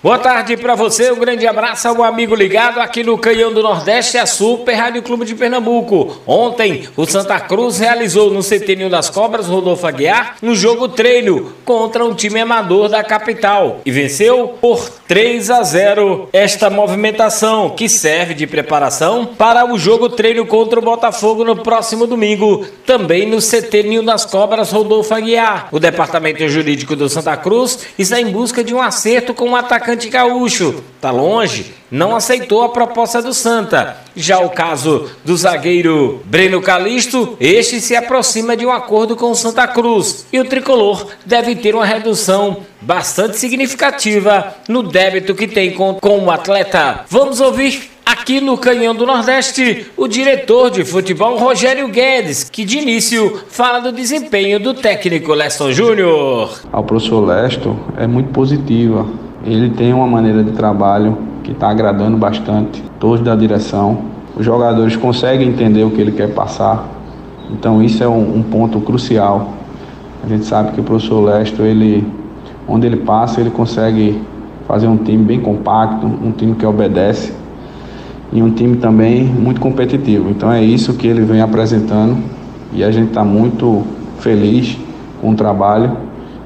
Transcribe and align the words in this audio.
Boa 0.00 0.16
tarde 0.16 0.56
para 0.56 0.76
você, 0.76 1.10
um 1.10 1.18
grande 1.18 1.44
abraço 1.44 1.88
ao 1.88 2.04
amigo 2.04 2.32
ligado 2.32 2.78
aqui 2.78 3.02
no 3.02 3.18
Canhão 3.18 3.52
do 3.52 3.64
Nordeste, 3.64 4.16
a 4.16 4.26
Super 4.26 4.74
Rádio 4.74 5.02
Clube 5.02 5.24
de 5.24 5.34
Pernambuco. 5.34 6.22
Ontem, 6.24 6.88
o 6.96 7.04
Santa 7.04 7.40
Cruz 7.40 7.80
realizou 7.80 8.30
no 8.30 8.40
Centênio 8.40 8.88
das 8.88 9.10
Cobras, 9.10 9.48
Rodolfo 9.48 9.84
Aguiar, 9.84 10.36
um 10.40 10.54
jogo 10.54 10.86
treino 10.86 11.52
contra 11.64 12.04
um 12.04 12.14
time 12.14 12.38
amador 12.38 12.88
da 12.88 13.02
capital 13.02 13.80
e 13.84 13.90
venceu 13.90 14.56
por 14.60 14.88
3 15.08 15.50
a 15.50 15.64
0 15.64 16.28
esta 16.32 16.70
movimentação 16.70 17.70
que 17.70 17.88
serve 17.88 18.34
de 18.34 18.46
preparação 18.46 19.26
para 19.26 19.66
o 19.66 19.76
jogo 19.76 20.10
treino 20.10 20.46
contra 20.46 20.78
o 20.78 20.82
Botafogo 20.82 21.42
no 21.42 21.56
próximo 21.56 22.06
domingo, 22.06 22.64
também 22.86 23.26
no 23.26 23.40
Centênio 23.40 24.04
das 24.04 24.24
Cobras, 24.24 24.70
Rodolfo 24.70 25.12
Aguiar. 25.12 25.68
O 25.72 25.80
Departamento 25.80 26.46
Jurídico 26.48 26.94
do 26.94 27.08
Santa 27.08 27.36
Cruz 27.36 27.80
está 27.98 28.20
em 28.20 28.30
busca 28.30 28.62
de 28.62 28.72
um 28.72 28.80
acerto 28.80 29.34
com 29.34 29.50
o 29.50 29.56
atacante 29.56 29.87
atacante 29.88 30.10
gaúcho. 30.10 30.82
Tá 31.00 31.10
longe, 31.10 31.72
não 31.90 32.14
aceitou 32.14 32.62
a 32.62 32.68
proposta 32.68 33.22
do 33.22 33.32
Santa. 33.32 33.96
Já 34.14 34.40
o 34.40 34.50
caso 34.50 35.08
do 35.24 35.36
zagueiro 35.36 36.20
Breno 36.24 36.60
Calisto, 36.60 37.36
este 37.40 37.80
se 37.80 37.96
aproxima 37.96 38.56
de 38.56 38.66
um 38.66 38.72
acordo 38.72 39.16
com 39.16 39.30
o 39.30 39.34
Santa 39.34 39.66
Cruz 39.66 40.26
e 40.32 40.38
o 40.38 40.44
tricolor 40.44 41.06
deve 41.24 41.54
ter 41.54 41.74
uma 41.74 41.86
redução 41.86 42.58
bastante 42.80 43.38
significativa 43.38 44.54
no 44.68 44.82
débito 44.82 45.34
que 45.34 45.46
tem 45.46 45.72
com, 45.72 45.94
com 45.94 46.18
o 46.18 46.30
atleta. 46.30 47.04
Vamos 47.08 47.40
ouvir 47.40 47.90
aqui 48.04 48.40
no 48.40 48.58
Canhão 48.58 48.94
do 48.94 49.06
Nordeste, 49.06 49.86
o 49.96 50.08
diretor 50.08 50.70
de 50.70 50.84
futebol 50.84 51.38
Rogério 51.38 51.86
Guedes, 51.88 52.48
que 52.50 52.64
de 52.64 52.78
início 52.78 53.44
fala 53.48 53.78
do 53.78 53.92
desempenho 53.92 54.58
do 54.58 54.74
técnico 54.74 55.32
Leston 55.32 55.70
Júnior. 55.70 56.58
Ao 56.72 56.82
professor 56.82 57.24
Leston 57.24 57.78
é 57.96 58.06
muito 58.06 58.30
positiva 58.30 59.27
ele 59.44 59.70
tem 59.70 59.92
uma 59.92 60.06
maneira 60.06 60.42
de 60.42 60.52
trabalho 60.52 61.18
que 61.44 61.52
está 61.52 61.70
agradando 61.70 62.16
bastante 62.16 62.82
todos 62.98 63.20
da 63.20 63.34
direção. 63.34 63.98
Os 64.36 64.44
jogadores 64.44 64.96
conseguem 64.96 65.48
entender 65.48 65.84
o 65.84 65.90
que 65.90 66.00
ele 66.00 66.12
quer 66.12 66.34
passar. 66.34 66.86
Então 67.50 67.82
isso 67.82 68.02
é 68.02 68.08
um, 68.08 68.38
um 68.38 68.42
ponto 68.42 68.80
crucial. 68.80 69.50
A 70.22 70.28
gente 70.28 70.44
sabe 70.44 70.72
que 70.72 70.80
o 70.80 70.84
professor 70.84 71.20
Lesto, 71.20 71.62
ele, 71.62 72.06
onde 72.66 72.86
ele 72.86 72.98
passa, 72.98 73.40
ele 73.40 73.50
consegue 73.50 74.20
fazer 74.66 74.86
um 74.86 74.96
time 74.96 75.24
bem 75.24 75.40
compacto, 75.40 76.06
um 76.06 76.32
time 76.32 76.54
que 76.54 76.66
obedece 76.66 77.32
e 78.32 78.42
um 78.42 78.50
time 78.50 78.76
também 78.76 79.24
muito 79.24 79.60
competitivo. 79.60 80.28
Então 80.30 80.52
é 80.52 80.62
isso 80.62 80.94
que 80.94 81.06
ele 81.06 81.22
vem 81.22 81.40
apresentando 81.40 82.18
e 82.72 82.84
a 82.84 82.90
gente 82.90 83.08
está 83.08 83.24
muito 83.24 83.82
feliz 84.18 84.76
com 85.20 85.30
o 85.30 85.34
trabalho 85.34 85.96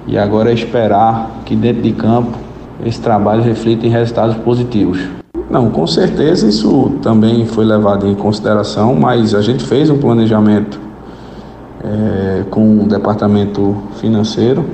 e 0.06 0.16
agora 0.16 0.50
é 0.50 0.54
esperar 0.54 1.42
que 1.44 1.56
dentro 1.56 1.82
de 1.82 1.92
campo 1.92 2.41
esse 2.84 3.00
trabalho 3.00 3.42
reflita 3.42 3.86
em 3.86 3.90
resultados 3.90 4.36
positivos. 4.36 5.00
Não, 5.50 5.70
com 5.70 5.86
certeza 5.86 6.48
isso 6.48 6.92
também 7.02 7.44
foi 7.46 7.64
levado 7.64 8.06
em 8.06 8.14
consideração, 8.14 8.94
mas 8.94 9.34
a 9.34 9.42
gente 9.42 9.62
fez 9.64 9.90
um 9.90 9.98
planejamento 9.98 10.80
é, 11.84 12.44
com 12.50 12.80
o 12.80 12.88
departamento 12.88 13.76
financeiro 13.96 14.64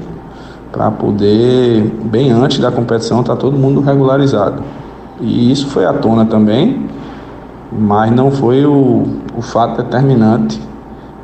para 0.71 0.91
poder, 0.91 1.83
bem 2.05 2.31
antes 2.31 2.59
da 2.59 2.71
competição, 2.71 3.21
estar 3.21 3.35
tá 3.35 3.41
todo 3.41 3.57
mundo 3.57 3.81
regularizado. 3.81 4.63
E 5.21 5.51
isso 5.51 5.67
foi 5.67 5.85
à 5.85 5.93
tona 5.93 6.25
também, 6.25 6.87
mas 7.73 8.13
não 8.13 8.31
foi 8.31 8.65
o, 8.65 9.05
o 9.37 9.43
fato 9.43 9.83
determinante, 9.83 10.61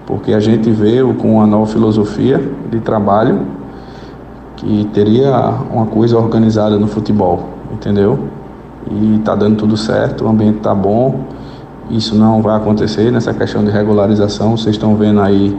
porque 0.07 0.33
a 0.33 0.41
gente 0.41 0.71
veio 0.71 1.15
com 1.15 1.37
uma 1.37 1.47
nova 1.47 1.67
filosofia 1.67 2.43
de 2.71 2.81
trabalho 2.81 3.41
que 4.57 4.89
teria 4.93 5.31
uma 5.71 5.87
coisa 5.87 6.17
organizada 6.17 6.79
no 6.79 6.87
futebol, 6.87 7.49
entendeu? 7.73 8.19
E 8.91 9.21
tá 9.25 9.35
dando 9.35 9.57
tudo 9.57 9.77
certo, 9.77 10.25
o 10.25 10.29
ambiente 10.29 10.61
tá 10.61 10.75
bom. 10.75 11.21
Isso 11.91 12.15
não 12.15 12.41
vai 12.41 12.57
acontecer 12.57 13.11
nessa 13.11 13.33
questão 13.35 13.65
de 13.65 13.71
regularização. 13.71 14.57
Vocês 14.57 14.77
estão 14.77 14.95
vendo 14.97 15.21
aí 15.21 15.57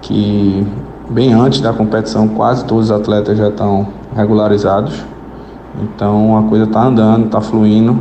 que 0.00 0.66
bem 1.10 1.32
antes 1.32 1.60
da 1.60 1.72
competição 1.72 2.28
quase 2.28 2.64
todos 2.64 2.86
os 2.86 2.90
atletas 2.90 3.38
já 3.38 3.48
estão 3.48 3.88
regularizados. 4.14 5.04
Então 5.82 6.38
a 6.38 6.42
coisa 6.44 6.64
está 6.64 6.84
andando, 6.84 7.26
está 7.26 7.40
fluindo 7.40 8.00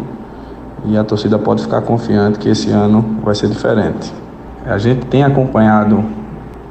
e 0.85 0.97
a 0.97 1.03
torcida 1.03 1.37
pode 1.37 1.63
ficar 1.63 1.81
confiante 1.81 2.39
que 2.39 2.49
esse 2.49 2.69
ano 2.71 3.03
vai 3.23 3.35
ser 3.35 3.47
diferente. 3.47 4.13
A 4.65 4.77
gente 4.77 5.05
tem 5.07 5.23
acompanhado 5.23 6.03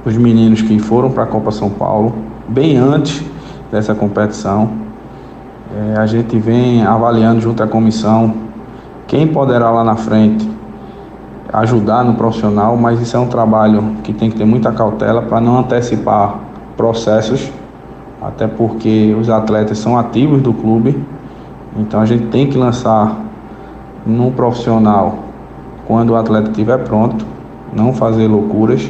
os 0.04 0.16
meninos 0.16 0.62
que 0.62 0.78
foram 0.78 1.10
para 1.10 1.24
a 1.24 1.26
Copa 1.26 1.50
São 1.50 1.70
Paulo 1.70 2.12
bem 2.48 2.76
antes 2.76 3.24
dessa 3.74 3.92
competição. 3.92 4.70
É, 5.76 5.98
a 5.98 6.06
gente 6.06 6.38
vem 6.38 6.84
avaliando 6.84 7.40
junto 7.40 7.60
à 7.60 7.66
comissão 7.66 8.32
quem 9.08 9.26
poderá 9.26 9.68
lá 9.68 9.82
na 9.82 9.96
frente 9.96 10.48
ajudar 11.52 12.04
no 12.04 12.14
profissional, 12.14 12.76
mas 12.76 13.00
isso 13.00 13.16
é 13.16 13.20
um 13.20 13.26
trabalho 13.26 13.96
que 14.04 14.12
tem 14.12 14.30
que 14.30 14.36
ter 14.36 14.44
muita 14.44 14.70
cautela 14.72 15.22
para 15.22 15.40
não 15.40 15.58
antecipar 15.58 16.36
processos, 16.76 17.50
até 18.22 18.46
porque 18.46 19.14
os 19.20 19.28
atletas 19.28 19.78
são 19.78 19.98
ativos 19.98 20.40
do 20.40 20.52
clube, 20.52 21.00
então 21.76 22.00
a 22.00 22.06
gente 22.06 22.26
tem 22.26 22.48
que 22.48 22.56
lançar 22.56 23.16
no 24.06 24.30
profissional 24.30 25.18
quando 25.86 26.10
o 26.10 26.16
atleta 26.16 26.50
estiver 26.50 26.78
pronto, 26.78 27.24
não 27.72 27.92
fazer 27.92 28.26
loucuras, 28.26 28.88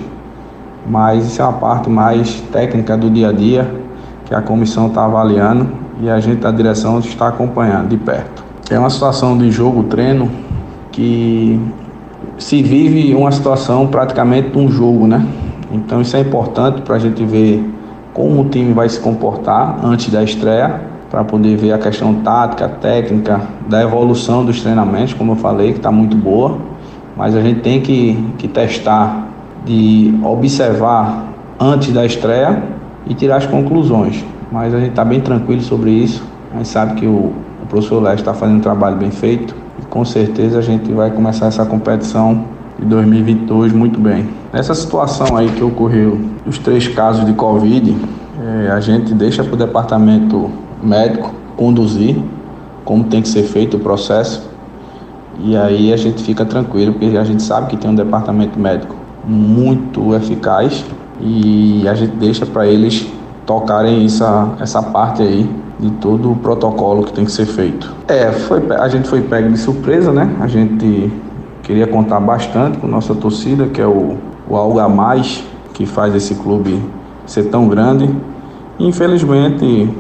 mas 0.87 1.27
isso 1.27 1.41
é 1.41 1.45
uma 1.45 1.55
parte 1.55 1.89
mais 1.91 2.41
técnica 2.53 2.97
do 2.97 3.11
dia 3.11 3.29
a 3.29 3.33
dia 3.33 3.84
que 4.25 4.35
a 4.35 4.41
comissão 4.41 4.89
está 4.89 5.05
avaliando 5.05 5.69
e 6.01 6.09
a 6.09 6.19
gente 6.21 6.41
da 6.41 6.51
direção 6.51 6.99
está 6.99 7.29
acompanhando 7.29 7.89
de 7.89 7.97
perto. 7.97 8.45
É 8.71 8.79
uma 8.79 8.91
situação 8.91 9.37
de 9.37 9.51
jogo-treino 9.51 10.31
que 10.91 11.61
se 12.39 12.63
vive 12.63 13.15
uma 13.15 13.31
situação 13.31 13.87
praticamente 13.87 14.51
de 14.51 14.59
um 14.59 14.71
jogo, 14.71 15.07
né? 15.07 15.25
Então 15.73 16.01
isso 16.01 16.17
é 16.17 16.21
importante 16.21 16.83
para 16.83 16.97
a 16.97 16.99
gente 16.99 17.25
ver 17.25 17.63
como 18.13 18.43
o 18.43 18.49
time 18.49 18.73
vai 18.73 18.89
se 18.89 19.01
comportar 19.01 19.85
antes 19.85 20.11
da 20.11 20.23
estreia, 20.23 20.81
para 21.11 21.23
poder 21.23 21.57
ver 21.57 21.73
a 21.73 21.79
questão 21.79 22.15
tática, 22.15 22.69
técnica, 22.69 23.41
da 23.69 23.83
evolução 23.83 24.45
dos 24.45 24.61
treinamentos, 24.63 25.15
como 25.15 25.33
eu 25.33 25.37
falei, 25.37 25.73
que 25.73 25.79
está 25.79 25.93
muito 25.93 26.17
boa, 26.17 26.59
mas 27.17 27.37
a 27.37 27.41
gente 27.41 27.61
tem 27.61 27.81
que, 27.81 28.19
que 28.39 28.49
testar, 28.49 29.29
de 29.65 30.13
observar 30.25 31.27
antes 31.59 31.93
da 31.93 32.05
estreia 32.05 32.63
e 33.07 33.15
tirar 33.15 33.37
as 33.37 33.47
conclusões. 33.47 34.25
Mas 34.51 34.75
a 34.75 34.79
gente 34.79 34.91
está 34.91 35.05
bem 35.05 35.21
tranquilo 35.21 35.63
sobre 35.63 35.91
isso. 35.91 36.23
A 36.53 36.59
gente 36.59 36.69
sabe 36.69 36.95
que 36.95 37.07
o, 37.07 37.33
o 37.63 37.67
professor 37.69 38.03
Leste 38.03 38.21
está 38.21 38.35
fazendo 38.35 38.59
um 38.59 38.61
trabalho 38.61 38.97
bem 38.97 39.11
feito 39.11 39.55
e 39.81 39.87
com 39.87 40.05
certeza 40.05 40.59
a 40.59 40.63
gente 40.63 40.93
vai 40.93 41.11
começar 41.11 41.47
essa 41.47 41.65
competição 41.67 42.45
de 42.79 42.87
2022 42.87 43.73
muito 43.73 43.99
bem. 43.99 44.29
Nessa 44.53 44.75
situação 44.75 45.37
aí 45.37 45.49
que 45.49 45.63
ocorreu, 45.63 46.21
os 46.47 46.59
três 46.59 46.87
casos 46.89 47.25
de 47.25 47.33
Covid, 47.33 47.97
é, 48.41 48.71
a 48.71 48.81
gente 48.81 49.15
deixa 49.15 49.43
para 49.43 49.55
o 49.55 49.57
departamento 49.57 50.51
médico 50.83 51.33
conduzir 51.57 52.17
como 52.85 53.05
tem 53.05 53.23
que 53.23 53.29
ser 53.29 53.45
feito 53.45 53.77
o 53.77 53.81
processo 53.81 54.49
e 55.41 55.57
aí 55.57 55.93
a 55.93 55.97
gente 55.97 56.23
fica 56.23 56.45
tranquilo 56.45 56.93
porque 56.93 57.17
a 57.17 57.25
gente 57.25 57.43
sabe 57.43 57.69
que 57.69 57.77
tem 57.77 57.91
um 57.91 57.95
departamento 57.95 58.59
médico 58.59 58.95
muito 59.27 60.15
eficaz 60.15 60.85
e 61.21 61.87
a 61.89 61.95
gente 61.95 62.17
deixa 62.17 62.45
para 62.45 62.67
eles 62.67 63.07
tocarem 63.47 64.05
essa, 64.05 64.55
essa 64.61 64.83
parte 64.83 65.23
aí 65.23 65.49
de 65.79 65.91
todo 65.93 66.33
o 66.33 66.37
protocolo 66.37 67.05
que 67.05 67.13
tem 67.13 67.25
que 67.25 67.33
ser 67.33 67.47
feito. 67.47 67.93
É, 68.09 68.31
foi, 68.33 68.63
a 68.71 68.89
gente 68.89 69.09
foi 69.09 69.23
pego 69.23 69.51
de 69.51 69.59
surpresa, 69.59 70.13
né? 70.13 70.35
A 70.41 70.47
gente 70.47 71.13
queria 71.63 71.87
contar 71.87 72.21
bastante 72.21 72.79
com 72.79 72.87
nossa 72.87 73.15
torcida, 73.15 73.67
que 73.67 73.81
é 73.81 73.87
o, 73.87 74.17
o 74.49 74.57
algo 74.57 74.79
a 74.79 74.89
mais 74.89 75.45
que 75.73 75.87
faz 75.87 76.15
esse 76.15 76.35
clube 76.37 76.81
ser 77.27 77.45
tão 77.45 77.69
grande. 77.69 78.09
Infelizmente, 78.79 79.91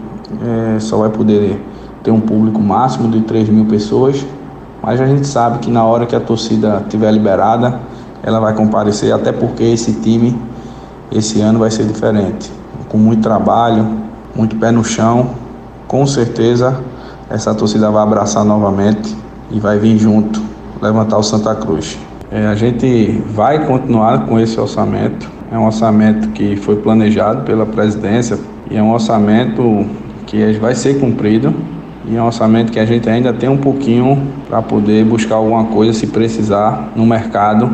é, 0.43 0.79
só 0.79 0.99
vai 0.99 1.11
poder 1.11 1.61
ter 2.03 2.11
um 2.11 2.21
público 2.21 2.61
máximo 2.61 3.09
de 3.09 3.21
3 3.23 3.49
mil 3.49 3.65
pessoas, 3.65 4.25
mas 4.83 5.01
a 5.01 5.07
gente 5.07 5.27
sabe 5.27 5.59
que 5.59 5.71
na 5.71 5.85
hora 5.85 6.07
que 6.07 6.15
a 6.15 6.21
torcida 6.21 6.83
estiver 6.83 7.11
liberada, 7.11 7.81
ela 8.23 8.41
vai 8.41 8.55
comparecer, 8.55 9.13
até 9.13 9.33
porque 9.33 9.65
esse 9.65 9.95
time 10.01 10.37
esse 11.13 11.41
ano 11.41 11.59
vai 11.59 11.71
ser 11.71 11.85
diferente. 11.85 12.51
Com 12.89 12.99
muito 12.99 13.23
trabalho, 13.23 13.87
muito 14.35 14.57
pé 14.57 14.71
no 14.71 14.85
chão, 14.85 15.31
com 15.87 16.07
certeza 16.07 16.83
essa 17.31 17.55
torcida 17.55 17.91
vai 17.91 18.03
abraçar 18.03 18.45
novamente 18.45 19.17
e 19.51 19.59
vai 19.59 19.79
vir 19.79 19.99
junto 19.99 20.41
levantar 20.81 21.19
o 21.19 21.23
Santa 21.23 21.55
Cruz. 21.55 21.99
É, 22.31 22.47
a 22.47 22.55
gente 22.55 23.23
vai 23.33 23.67
continuar 23.67 24.27
com 24.27 24.39
esse 24.39 24.59
orçamento. 24.59 25.31
É 25.51 25.59
um 25.59 25.67
orçamento 25.67 26.29
que 26.31 26.57
foi 26.57 26.77
planejado 26.77 27.43
pela 27.43 27.65
presidência 27.65 28.39
e 28.71 28.77
é 28.77 28.83
um 28.83 28.93
orçamento 28.93 29.87
que 30.27 30.53
vai 30.55 30.75
ser 30.75 30.99
cumprido. 30.99 31.55
E 32.07 32.17
é 32.17 32.23
um 32.23 32.27
orçamento 32.27 32.71
que 32.71 32.79
a 32.79 32.85
gente 32.85 33.09
ainda 33.09 33.33
tem 33.33 33.49
um 33.49 33.57
pouquinho 33.57 34.21
para 34.49 34.61
poder 34.61 35.05
buscar 35.05 35.37
alguma 35.37 35.65
coisa 35.65 35.93
se 35.93 36.07
precisar 36.07 36.93
no 36.95 37.07
mercado. 37.07 37.71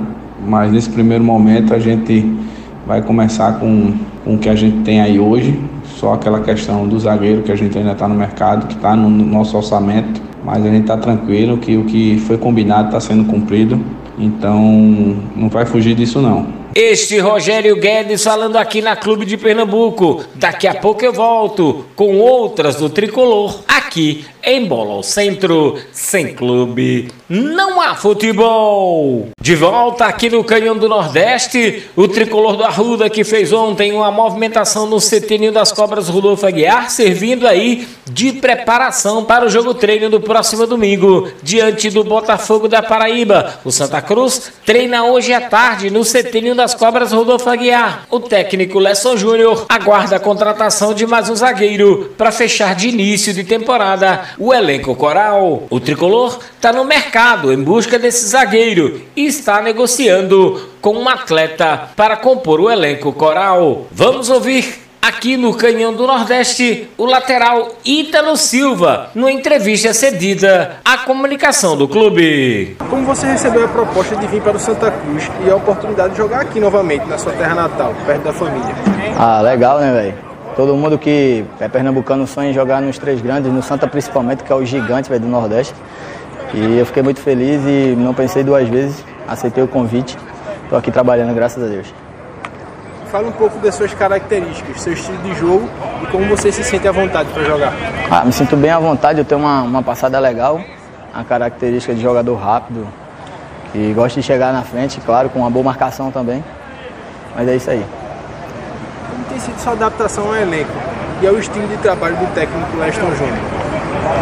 Mas 0.47 0.71
nesse 0.71 0.89
primeiro 0.89 1.25
momento 1.25 1.75
a 1.75 1.79
gente 1.79 2.39
vai 2.87 3.03
começar 3.03 3.59
com, 3.59 3.95
com 4.25 4.35
o 4.35 4.39
que 4.39 4.49
a 4.49 4.55
gente 4.55 4.79
tem 4.83 5.01
aí 5.01 5.19
hoje, 5.19 5.59
só 5.97 6.15
aquela 6.15 6.41
questão 6.41 6.87
do 6.87 6.99
zagueiro 6.99 7.43
que 7.43 7.53
a 7.53 7.57
gente 7.57 7.77
ainda 7.77 7.93
está 7.93 8.09
no 8.09 8.15
mercado, 8.15 8.67
que 8.67 8.75
está 8.75 8.97
no 8.97 9.09
nosso 9.09 9.57
orçamento, 9.57 10.21
mas 10.45 10.65
a 10.65 10.69
gente 10.69 10.83
está 10.83 10.97
tranquilo 10.97 11.59
que 11.59 11.77
o 11.77 11.85
que 11.85 12.19
foi 12.27 12.39
combinado 12.39 12.87
está 12.89 13.01
sendo 13.01 13.25
cumprido, 13.25 13.81
então 14.19 14.59
não 15.37 15.49
vai 15.49 15.67
fugir 15.67 15.95
disso 15.95 16.21
não. 16.21 16.61
Este 16.75 17.19
Rogério 17.19 17.75
Guedes 17.81 18.23
falando 18.23 18.57
aqui 18.57 18.81
na 18.81 18.95
Clube 18.95 19.27
de 19.27 19.37
Pernambuco. 19.37 20.25
Daqui 20.37 20.69
a 20.69 20.75
pouco 20.75 21.05
eu 21.05 21.13
volto 21.13 21.85
com 21.97 22.19
outras 22.19 22.77
do 22.77 22.89
tricolor 22.89 23.59
aqui 23.67 24.25
em 24.43 24.65
Bola 24.65 24.95
ao 24.95 25.03
Centro, 25.03 25.79
sem 25.93 26.35
clube, 26.35 27.09
não 27.29 27.81
há 27.81 27.95
futebol. 27.95 29.29
De 29.41 29.55
volta 29.55 30.07
aqui 30.07 30.29
no 30.29 30.43
Canhão 30.43 30.77
do 30.77 30.89
Nordeste, 30.89 31.85
o 31.95 32.09
tricolor 32.09 32.57
do 32.57 32.65
Arruda 32.65 33.09
que 33.09 33.25
fez 33.25 33.53
ontem 33.53 33.93
uma 33.93 34.11
movimentação 34.11 34.87
no 34.87 34.99
CT 34.99 35.51
das 35.53 35.73
Cobras 35.73 36.09
Rodolfo 36.09 36.47
Aguiar, 36.47 36.91
servindo 36.91 37.47
aí 37.47 37.87
de 38.11 38.33
preparação 38.33 39.25
para 39.25 39.47
o 39.47 39.49
jogo 39.49 39.73
treino 39.73 40.11
do 40.11 40.21
próximo 40.21 40.67
domingo, 40.67 41.31
diante 41.43 41.91
do 41.91 42.03
Botafogo 42.03 42.67
da 42.67 42.83
Paraíba. 42.83 43.61
O 43.65 43.71
Santa 43.71 44.03
Cruz 44.03 44.53
treina 44.67 45.05
hoje 45.05 45.33
à 45.33 45.41
tarde 45.41 45.91
no 45.91 46.03
CT 46.03 46.55
das 46.55 46.75
Cobras 46.75 47.13
Rodolfo 47.13 47.49
Aguiar. 47.49 48.07
O 48.11 48.19
técnico 48.19 48.79
Lesson 48.79 49.17
Júnior 49.17 49.67
aguarda 49.69 50.17
a 50.17 50.21
contratação 50.21 50.95
de 50.95 51.07
mais 51.07 51.29
um 51.29 51.37
zagueiro 51.37 52.13
para 52.17 52.33
fechar 52.33 52.75
de 52.75 52.89
início 52.89 53.33
de 53.33 53.45
temporada 53.45 54.30
o 54.39 54.53
elenco 54.53 54.95
coral. 54.95 55.65
O 55.71 55.81
tricolor 55.81 56.39
está 56.55 56.73
no 56.73 56.85
mercado 56.85 57.53
em 57.53 57.63
busca 57.63 57.99
desse 57.99 58.27
zagueiro 58.27 59.03
e 59.17 59.27
está 59.27 59.61
negociando 59.61 60.71
com 60.81 60.97
um 60.97 61.09
atleta 61.09 61.91
para 61.97 62.17
compor 62.17 62.61
o 62.61 62.71
elenco 62.71 63.13
coral. 63.13 63.87
Vamos 63.91 64.31
ouvir 64.31 64.91
aqui 65.01 65.37
no 65.37 65.55
Canhão 65.55 65.93
do 65.95 66.07
Nordeste, 66.07 66.89
o 66.97 67.07
lateral 67.07 67.77
Ítalo 67.85 68.37
Silva, 68.37 69.11
numa 69.15 69.33
entrevista 69.33 69.93
cedida 69.95 70.77
à 70.85 70.99
comunicação 70.99 71.77
do 71.77 71.89
clube. 71.89 72.77
Como 72.89 73.05
você 73.05 73.27
recebeu 73.27 73.65
a 73.65 73.69
proposta 73.69 74.15
de 74.17 74.27
vir 74.27 74.43
para 74.43 74.57
o 74.57 74.61
Santa 74.61 74.91
Cruz 74.91 75.31
e 75.47 75.51
a 75.51 75.57
oportunidade 75.57 76.13
de 76.13 76.19
jogar 76.19 76.43
aqui 76.43 76.61
novamente, 76.61 77.07
na 77.07 77.19
sua 77.19 77.33
terra 77.33 77.55
natal, 77.55 77.95
perto 78.07 78.23
da 78.23 78.33
família? 78.33 78.75
Ah, 79.19 79.41
legal, 79.41 79.81
né, 79.81 79.93
velho? 79.93 80.30
Todo 80.57 80.75
mundo 80.75 80.99
que 80.99 81.45
é 81.61 81.69
pernambucano 81.69 82.27
sonha 82.27 82.51
em 82.51 82.53
jogar 82.53 82.83
nos 82.83 82.99
três 82.99 83.21
grandes, 83.21 83.53
no 83.53 83.63
Santa 83.63 83.87
principalmente, 83.87 84.43
que 84.43 84.53
é 84.53 84.55
o 84.55 84.65
gigante 84.65 85.09
véio, 85.09 85.21
do 85.21 85.29
Nordeste. 85.29 85.75
E 86.53 86.79
eu 86.79 86.87
fiquei 86.87 87.03
muito 87.03 87.21
feliz 87.21 87.63
e 87.65 87.95
não 87.97 88.13
pensei 88.13 88.43
duas 88.43 88.69
vezes, 88.69 89.05
aceitei 89.29 89.63
o 89.63 89.69
convite. 89.69 90.19
Estou 90.65 90.79
aqui 90.79 90.91
trabalhando, 90.91 91.35
graças 91.35 91.63
a 91.63 91.67
Deus. 91.67 91.95
Fala 93.11 93.29
um 93.29 93.33
pouco 93.33 93.59
das 93.59 93.75
suas 93.75 93.95
características, 93.95 94.81
seu 94.81 94.93
estilo 94.93 95.19
de 95.19 95.35
jogo 95.35 95.69
e 96.03 96.07
como 96.07 96.27
você 96.27 96.51
se 96.53 96.63
sente 96.63 96.87
à 96.87 96.93
vontade 96.93 97.29
para 97.33 97.45
jogar. 97.45 97.73
Ah, 98.11 98.25
me 98.25 98.33
sinto 98.33 98.57
bem 98.57 98.71
à 98.71 98.79
vontade, 98.79 99.19
eu 99.19 99.25
tenho 99.25 99.41
uma, 99.41 99.63
uma 99.63 99.83
passada 99.83 100.19
legal, 100.19 100.61
a 101.13 101.25
característica 101.25 101.95
de 101.95 102.01
jogador 102.01 102.35
rápido, 102.37 102.87
e 103.75 103.93
gosto 103.93 104.17
de 104.17 104.23
chegar 104.23 104.53
na 104.53 104.63
frente, 104.63 105.01
claro, 105.01 105.29
com 105.29 105.41
uma 105.41 105.51
boa 105.51 105.65
marcação 105.65 106.11
também. 106.11 106.45
Mas 107.37 107.49
é 107.49 107.57
isso 107.57 107.71
aí 107.71 107.85
tem 109.41 109.55
sido 109.55 109.59
sua 109.59 109.73
adaptação 109.73 110.27
ao 110.27 110.37
elenco 110.37 110.71
e 111.23 111.27
ao 111.27 111.39
estilo 111.39 111.67
de 111.67 111.77
trabalho 111.79 112.17
do 112.17 112.27
técnico 112.35 112.77
Leston 112.77 113.11
Júnior? 113.13 113.39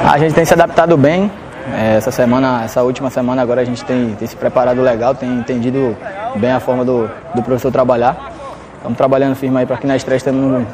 A 0.09 0.19
gente 0.19 0.35
tem 0.35 0.44
se 0.44 0.55
adaptado 0.55 0.97
bem. 0.97 1.31
É, 1.75 1.97
essa 1.97 2.11
semana, 2.11 2.65
essa 2.65 2.82
última 2.82 3.11
semana 3.11 3.43
agora 3.43 3.61
a 3.61 3.65
gente 3.65 3.85
tem, 3.85 4.15
tem 4.15 4.26
se 4.26 4.37
preparado 4.37 4.81
legal, 4.81 5.15
tem 5.15 5.29
entendido 5.29 5.97
bem 6.37 6.53
a 6.53 6.61
forma 6.61 6.85
do, 6.85 7.11
do 7.35 7.43
professor 7.43 7.70
trabalhar. 7.70 8.32
Estamos 8.76 8.97
trabalhando 8.97 9.35
firme 9.35 9.59
aí 9.59 9.67
para 9.67 9.76
que 9.76 9.87
na 9.87 9.97
estreia 9.97 10.20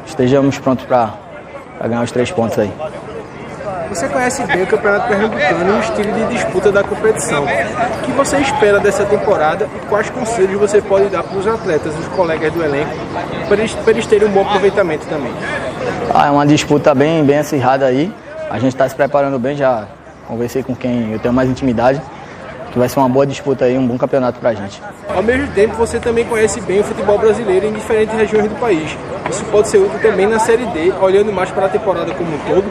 estejamos 0.05 0.59
prontos 0.59 0.85
para 0.85 1.09
ganhar 1.81 2.03
os 2.03 2.11
três 2.11 2.31
pontos 2.31 2.57
aí. 2.59 2.71
Você 3.89 4.07
conhece 4.09 4.43
bem 4.45 4.63
o 4.63 4.67
Campeonato 4.67 5.07
Pernambucano 5.07 5.69
e 5.69 5.71
o 5.71 5.79
estilo 5.79 6.11
de 6.11 6.33
disputa 6.33 6.71
da 6.71 6.83
competição. 6.83 7.43
O 7.43 8.01
que 8.05 8.11
você 8.11 8.37
espera 8.37 8.79
dessa 8.79 9.05
temporada 9.05 9.67
e 9.75 9.85
quais 9.87 10.09
conselhos 10.09 10.59
você 10.59 10.81
pode 10.81 11.09
dar 11.09 11.23
para 11.23 11.37
os 11.37 11.47
atletas, 11.47 11.93
os 11.97 12.07
colegas 12.09 12.51
do 12.51 12.63
elenco, 12.63 12.91
para 13.47 13.57
eles, 13.57 13.73
para 13.73 13.91
eles 13.91 14.05
terem 14.05 14.27
um 14.27 14.31
bom 14.31 14.41
aproveitamento 14.41 15.05
também? 15.07 15.31
Ah, 16.13 16.27
é 16.27 16.31
uma 16.31 16.45
disputa 16.45 16.93
bem, 16.95 17.23
bem 17.23 17.39
acirrada 17.39 17.85
aí. 17.85 18.13
A 18.49 18.59
gente 18.59 18.73
está 18.73 18.87
se 18.87 18.95
preparando 18.95 19.37
bem, 19.39 19.55
já 19.55 19.85
conversei 20.27 20.63
com 20.63 20.75
quem 20.75 21.11
eu 21.11 21.19
tenho 21.19 21.33
mais 21.33 21.49
intimidade 21.49 22.01
que 22.75 22.79
vai 22.79 22.89
ser 22.89 22.99
uma 22.99 23.07
boa 23.07 23.25
disputa 23.25 23.63
aí, 23.63 23.77
um 23.77 23.87
bom 23.87 23.97
campeonato 23.97 24.37
pra 24.37 24.53
gente. 24.53 24.81
Ao 25.07 25.23
mesmo 25.23 25.47
tempo, 25.53 25.77
você 25.77 25.97
também 25.97 26.25
conhece 26.25 26.59
bem 26.59 26.81
o 26.81 26.83
futebol 26.83 27.17
brasileiro 27.17 27.67
em 27.67 27.71
diferentes 27.71 28.13
regiões 28.13 28.49
do 28.49 28.55
país. 28.59 28.97
Isso 29.29 29.45
pode 29.45 29.69
ser 29.69 29.77
útil 29.77 29.97
também 30.01 30.27
na 30.27 30.37
Série 30.39 30.65
D, 30.65 30.91
olhando 30.99 31.31
mais 31.31 31.49
para 31.49 31.67
a 31.67 31.69
temporada 31.69 32.13
como 32.13 32.35
um 32.35 32.39
todo? 32.39 32.65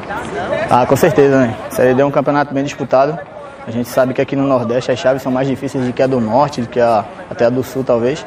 Ah, 0.69 0.85
com 0.85 0.95
certeza, 0.95 1.41
né? 1.41 1.57
A 1.69 1.71
Série 1.71 1.95
D 1.95 2.03
é 2.03 2.05
um 2.05 2.11
campeonato 2.11 2.53
bem 2.53 2.63
disputado. 2.63 3.19
A 3.67 3.71
gente 3.71 3.89
sabe 3.89 4.13
que 4.13 4.21
aqui 4.21 4.37
no 4.37 4.47
Nordeste 4.47 4.93
as 4.93 4.99
chaves 4.99 5.23
são 5.23 5.33
mais 5.33 5.49
difíceis 5.49 5.87
do 5.87 5.93
que 5.95 6.03
a 6.03 6.07
do 6.07 6.21
Norte, 6.21 6.61
do 6.61 6.69
que 6.69 6.81
a, 6.81 7.03
até 7.31 7.47
a 7.47 7.49
do 7.49 7.63
Sul, 7.63 7.83
talvez. 7.83 8.27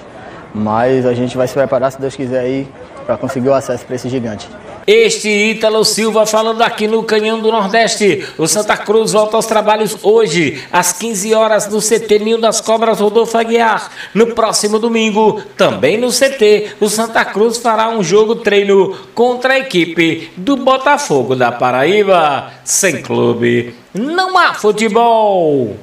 Mas 0.55 1.05
a 1.05 1.13
gente 1.13 1.37
vai 1.37 1.47
se 1.47 1.53
preparar, 1.53 1.91
se 1.91 2.01
Deus 2.01 2.15
quiser, 2.15 2.39
aí, 2.39 2.67
para 3.05 3.17
conseguir 3.17 3.49
o 3.49 3.53
acesso 3.53 3.85
para 3.85 3.95
esse 3.95 4.09
gigante. 4.09 4.49
Este 4.87 5.27
Ítalo 5.27 5.83
Silva 5.83 6.25
falando 6.25 6.61
aqui 6.61 6.87
no 6.87 7.03
Canhão 7.03 7.41
do 7.41 7.51
Nordeste. 7.51 8.25
O 8.37 8.47
Santa 8.47 8.77
Cruz 8.77 9.11
volta 9.11 9.35
aos 9.35 9.45
trabalhos 9.45 9.97
hoje, 10.01 10.63
às 10.71 10.93
15 10.93 11.33
horas, 11.33 11.67
no 11.67 11.81
CT 11.81 12.19
Ninho 12.19 12.37
das 12.37 12.61
Cobras 12.61 13.01
Rodolfo 13.01 13.37
Aguiar. 13.37 13.91
No 14.13 14.27
próximo 14.27 14.79
domingo, 14.79 15.41
também 15.57 15.97
no 15.97 16.07
CT, 16.07 16.77
o 16.79 16.87
Santa 16.87 17.25
Cruz 17.25 17.57
fará 17.57 17.89
um 17.89 18.01
jogo 18.01 18.35
treino 18.35 18.95
contra 19.13 19.55
a 19.55 19.59
equipe 19.59 20.31
do 20.37 20.55
Botafogo 20.55 21.35
da 21.35 21.51
Paraíba. 21.51 22.49
Sem 22.63 23.01
clube, 23.01 23.75
não 23.93 24.37
há 24.37 24.53
futebol. 24.53 25.75